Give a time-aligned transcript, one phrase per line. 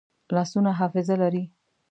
[0.35, 1.43] لاسونه حافظه لري